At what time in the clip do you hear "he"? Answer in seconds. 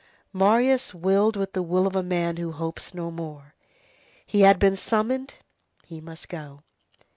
4.25-4.41, 5.85-6.01